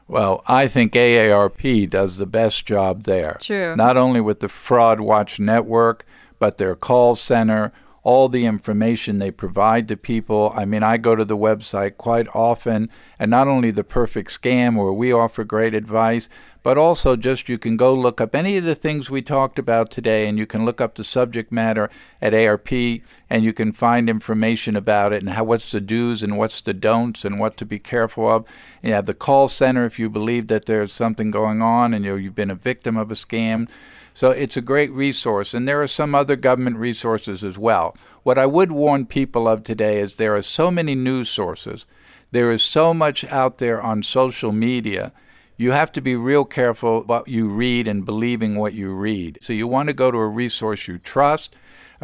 Well, 0.07 0.43
I 0.47 0.69
think 0.69 0.93
AARP 0.93 1.89
does 1.89 2.19
the 2.19 2.27
best 2.27 2.67
job 2.67 3.05
there. 3.05 3.39
True. 3.41 3.75
Not 3.75 3.97
only 3.97 4.21
with 4.21 4.41
the 4.41 4.49
Fraud 4.49 5.01
Watch 5.01 5.41
Network, 5.41 6.05
but 6.39 6.59
their 6.59 6.75
call 6.75 7.17
center, 7.17 7.73
all 8.03 8.29
the 8.29 8.45
information 8.45 9.19
they 9.19 9.31
provide 9.31 9.89
to 9.89 9.97
people. 9.97 10.53
I 10.55 10.67
mean, 10.67 10.83
I 10.83 10.99
go 10.99 11.17
to 11.17 11.25
the 11.25 11.39
website 11.39 11.97
quite 11.97 12.29
often, 12.35 12.91
and 13.19 13.31
not 13.31 13.49
only 13.49 13.71
the 13.71 13.83
perfect 13.83 14.31
scam 14.31 14.77
where 14.77 14.93
we 14.93 15.11
offer 15.11 15.43
great 15.43 15.75
advice, 15.75 16.29
but 16.65 16.79
also 16.79 17.15
just 17.15 17.47
you 17.47 17.59
can 17.59 17.77
go 17.77 17.95
look 17.95 18.23
up 18.23 18.35
any 18.35 18.57
of 18.57 18.65
the 18.65 18.75
things 18.75 19.11
we 19.11 19.21
talked 19.21 19.59
about 19.59 19.91
today, 19.91 20.27
and 20.27 20.39
you 20.39 20.47
can 20.47 20.65
look 20.65 20.81
up 20.81 20.95
the 20.95 21.05
subject 21.05 21.53
matter 21.53 21.91
at 22.23 22.33
AARP, 22.33 23.03
and 23.29 23.45
you 23.45 23.53
can 23.53 23.71
find 23.71 24.09
information 24.09 24.75
about 24.75 25.13
it 25.13 25.23
and 25.23 25.35
how 25.35 25.45
what's 25.45 25.71
the 25.71 25.81
do's 25.81 26.23
and 26.23 26.39
what's 26.39 26.63
the 26.63 26.73
don'ts 26.73 27.23
and 27.23 27.39
what 27.39 27.59
to 27.59 27.67
be 27.67 27.79
careful 27.79 28.27
of. 28.27 28.47
And 28.83 28.89
you 28.89 28.95
have 28.95 29.05
the 29.05 29.13
call 29.13 29.49
center 29.49 29.85
if 29.85 29.99
you 29.99 30.09
believe 30.09 30.47
that 30.47 30.65
there's 30.65 30.91
something 30.91 31.31
going 31.31 31.61
on 31.61 31.93
and 31.93 32.03
you 32.03 32.13
know, 32.13 32.17
you've 32.17 32.35
been 32.35 32.51
a 32.51 32.55
victim 32.55 32.97
of 32.97 33.11
a 33.11 33.15
scam. 33.15 33.69
So 34.15 34.31
it's 34.31 34.57
a 34.57 34.63
great 34.63 34.91
resource, 34.93 35.53
and 35.53 35.69
there 35.69 35.83
are 35.83 35.89
some 35.89 36.15
other 36.15 36.35
government 36.35 36.79
resources 36.79 37.45
as 37.45 37.59
well. 37.59 37.95
What 38.23 38.39
I 38.39 38.47
would 38.47 38.73
warn 38.73 39.05
people 39.05 39.47
of 39.47 39.65
today 39.65 40.01
is 40.01 40.17
there 40.17 40.35
are 40.35 40.41
so 40.41 40.71
many 40.71 40.95
news 40.95 41.29
sources, 41.29 41.85
there 42.33 42.51
is 42.51 42.63
so 42.63 42.95
much 42.95 43.23
out 43.25 43.59
there 43.59 43.83
on 43.83 44.03
social 44.03 44.51
media. 44.51 45.13
You 45.57 45.71
have 45.71 45.93
to 45.93 46.01
be 46.01 46.17
real 46.17 46.45
careful 46.45 47.03
what 47.03 47.29
you 47.29 47.49
read 47.49 47.87
and 47.87 48.05
believing 48.05 48.57
what 48.57 48.75
you 48.75 48.93
read. 48.93 49.39
So 49.41 49.53
you 49.53 49.69
want 49.69 49.89
to 49.89 49.95
go 49.95 50.11
to 50.11 50.19
a 50.19 50.29
resource 50.29 50.89
you 50.89 50.99
trust 50.99 51.55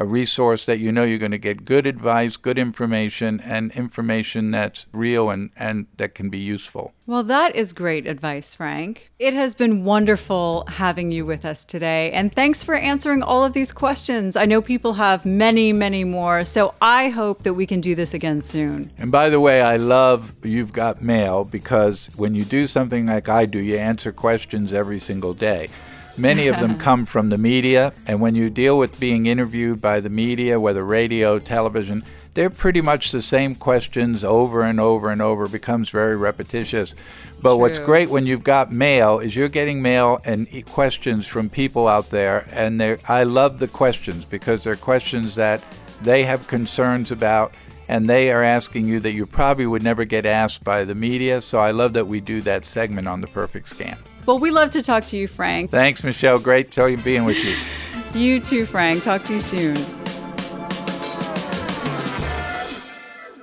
a 0.01 0.05
resource 0.07 0.65
that 0.65 0.79
you 0.79 0.91
know 0.91 1.05
you're 1.05 1.19
going 1.19 1.31
to 1.31 1.39
get 1.39 1.67
good 1.67 1.87
advice, 1.87 2.39
good 2.39 2.59
information, 2.59 3.39
and 3.41 3.71
information 3.73 4.51
that's 4.51 4.87
real 4.93 5.29
and, 5.29 5.51
and 5.59 5.89
that 5.99 6.15
can 6.15 6.31
be 6.31 6.39
useful. 6.39 6.95
Well, 7.07 7.23
that 7.25 7.55
is 7.55 7.75
great 7.75 8.07
advice, 8.07 8.55
Frank. 8.55 9.11
It 9.19 9.35
has 9.35 9.55
been 9.55 9.85
wonderful 9.85 10.65
having 10.69 11.11
you 11.11 11.27
with 11.27 11.45
us 11.45 11.67
today. 11.67 12.13
And 12.13 12.35
thanks 12.35 12.63
for 12.63 12.77
answering 12.77 13.23
all 13.23 13.45
of 13.45 13.53
these 13.53 13.73
questions. 13.73 14.37
I 14.37 14.47
know 14.47 14.63
people 14.63 14.95
have 14.95 15.27
many, 15.27 15.71
many 15.71 16.05
more. 16.05 16.47
So 16.47 16.73
I 16.81 17.11
hope 17.11 17.43
that 17.43 17.53
we 17.53 17.67
can 17.67 17.83
do 17.83 17.95
this 17.95 18.15
again 18.15 18.41
soon. 18.41 18.91
And 18.97 19.13
by 19.13 19.29
the 19.29 19.39
way, 19.39 19.61
I 19.61 19.77
love 19.77 20.33
You've 20.43 20.73
Got 20.73 21.03
Mail 21.03 21.45
because 21.45 22.07
when 22.17 22.35
you 22.35 22.47
do 22.47 22.67
something 22.67 23.05
like 23.05 23.29
I 23.29 23.45
do, 23.45 23.59
you 23.59 23.77
answer 23.77 24.13
questions 24.13 24.73
every 24.73 24.99
single 24.99 25.35
day. 25.35 25.69
Many 26.21 26.49
of 26.49 26.61
them 26.61 26.79
come 26.89 27.07
from 27.07 27.31
the 27.31 27.39
media, 27.39 27.95
and 28.07 28.21
when 28.21 28.35
you 28.35 28.51
deal 28.51 28.79
with 28.79 29.01
being 29.01 29.25
interviewed 29.25 29.81
by 29.81 30.01
the 30.01 30.11
media, 30.11 30.61
whether 30.61 30.85
radio, 30.85 31.39
television, 31.39 32.05
they're 32.35 32.51
pretty 32.51 32.83
much 32.83 33.11
the 33.11 33.23
same 33.23 33.55
questions 33.55 34.23
over 34.23 34.63
and 34.63 34.79
over 34.79 35.11
and 35.11 35.23
over. 35.23 35.47
It 35.47 35.53
becomes 35.53 35.89
very 35.89 36.17
repetitious. 36.17 36.95
But 37.41 37.53
True. 37.53 37.57
what's 37.57 37.79
great 37.79 38.11
when 38.11 38.27
you've 38.27 38.45
got 38.45 38.71
mail 38.71 39.19
is 39.19 39.35
you're 39.35 39.49
getting 39.49 39.81
mail 39.81 40.21
and 40.27 40.47
questions 40.67 41.27
from 41.27 41.49
people 41.49 41.89
out 41.89 42.11
there, 42.11 42.47
and 42.53 42.83
I 43.09 43.23
love 43.23 43.59
the 43.59 43.69
questions 43.69 44.25
because 44.27 44.63
they're 44.63 44.77
questions 44.77 45.35
that 45.37 45.65
they 46.03 46.25
have 46.25 46.47
concerns 46.47 47.11
about, 47.11 47.53
and 47.91 48.09
they 48.09 48.31
are 48.31 48.45
asking 48.45 48.87
you 48.87 49.01
that 49.01 49.15
you 49.15 49.27
probably 49.27 49.67
would 49.67 49.83
never 49.83 50.05
get 50.05 50.25
asked 50.25 50.63
by 50.63 50.85
the 50.85 50.95
media. 50.95 51.43
So 51.43 51.59
I 51.59 51.73
love 51.73 51.93
that 51.95 52.07
we 52.07 52.21
do 52.21 52.41
that 52.43 52.65
segment 52.65 53.09
on 53.09 53.21
the 53.21 53.27
Perfect 53.27 53.69
Scam. 53.69 53.99
Well, 54.27 54.39
we 54.39 54.53
love 54.53 54.71
to 54.73 54.83
talk 54.83 55.05
to 55.07 55.17
you, 55.17 55.27
Frank. 55.27 55.71
Thanks, 55.71 56.05
Michelle. 56.05 56.39
Great 56.39 56.71
to 56.71 56.97
being 56.99 57.25
with 57.25 57.43
you. 57.43 57.57
you 58.15 58.39
too, 58.39 58.65
Frank. 58.65 59.03
Talk 59.03 59.25
to 59.25 59.35
you 59.35 59.41
soon. 59.41 60.00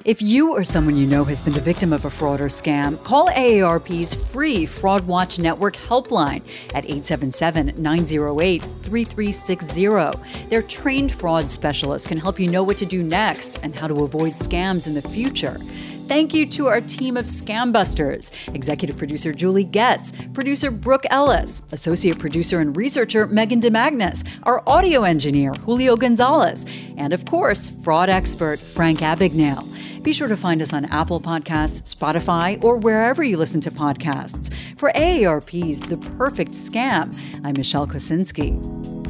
If 0.07 0.21
you 0.21 0.53
or 0.53 0.63
someone 0.63 0.95
you 0.95 1.05
know 1.05 1.25
has 1.25 1.41
been 1.41 1.51
the 1.51 1.59
victim 1.59 1.91
of 1.91 2.05
a 2.05 2.09
fraud 2.09 2.39
or 2.39 2.47
scam, 2.47 3.03
call 3.03 3.27
AARP's 3.27 4.13
free 4.13 4.65
Fraud 4.65 5.05
Watch 5.05 5.37
Network 5.37 5.75
helpline 5.75 6.41
at 6.73 6.85
877 6.85 7.73
908 7.75 8.61
3360. 8.83 10.47
Their 10.47 10.61
trained 10.61 11.11
fraud 11.11 11.51
specialists 11.51 12.07
can 12.07 12.17
help 12.17 12.39
you 12.39 12.47
know 12.47 12.63
what 12.63 12.77
to 12.77 12.85
do 12.85 13.03
next 13.03 13.59
and 13.63 13.77
how 13.77 13.89
to 13.89 14.05
avoid 14.05 14.35
scams 14.35 14.87
in 14.87 14.93
the 14.93 15.01
future. 15.01 15.59
Thank 16.07 16.33
you 16.33 16.45
to 16.51 16.67
our 16.67 16.79
team 16.79 17.17
of 17.17 17.25
Scam 17.25 17.73
Busters 17.73 18.31
executive 18.53 18.97
producer 18.97 19.33
Julie 19.33 19.65
Getz, 19.65 20.13
producer 20.33 20.71
Brooke 20.71 21.05
Ellis, 21.09 21.61
associate 21.73 22.17
producer 22.17 22.61
and 22.61 22.77
researcher 22.77 23.27
Megan 23.27 23.59
DeMagnus, 23.59 24.25
our 24.43 24.63
audio 24.65 25.03
engineer 25.03 25.53
Julio 25.65 25.97
Gonzalez, 25.97 26.65
and 26.95 27.11
of 27.11 27.25
course, 27.25 27.71
fraud 27.83 28.07
expert 28.07 28.57
Frank 28.57 28.99
Abagnale. 28.99 29.67
Be 30.07 30.13
sure 30.13 30.29
to 30.29 30.37
find 30.37 30.61
us 30.61 30.71
on 30.71 30.85
Apple 30.85 31.19
Podcasts, 31.19 31.93
Spotify, 31.93 32.63
or 32.63 32.77
wherever 32.77 33.25
you 33.25 33.35
listen 33.35 33.59
to 33.59 33.69
podcasts. 33.69 34.49
For 34.77 34.89
AARP's 34.93 35.81
The 35.81 35.97
Perfect 35.97 36.51
Scam, 36.51 37.13
I'm 37.43 37.55
Michelle 37.57 37.85
Kosinski. 37.85 39.06